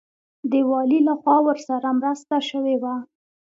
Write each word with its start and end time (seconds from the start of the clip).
د 0.51 0.53
والي 0.69 0.99
لخوا 1.07 1.37
ورسره 1.47 1.89
مرسته 1.99 2.37
شوې 2.49 2.75
وه. 2.81 2.95